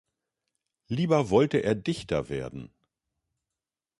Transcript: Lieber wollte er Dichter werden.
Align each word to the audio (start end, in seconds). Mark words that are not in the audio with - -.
Lieber 0.87 1.29
wollte 1.29 1.59
er 1.59 1.75
Dichter 1.75 2.27
werden. 2.27 2.71